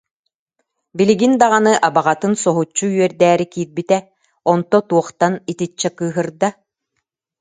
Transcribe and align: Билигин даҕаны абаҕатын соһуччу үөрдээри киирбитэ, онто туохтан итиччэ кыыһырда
Билигин 0.97 1.33
даҕаны 1.41 1.73
абаҕатын 1.87 2.33
соһуччу 2.43 2.85
үөрдээри 2.95 3.45
киирбитэ, 3.53 3.97
онто 4.51 4.77
туохтан 4.89 5.33
итиччэ 5.51 5.89
кыыһырда 5.97 6.49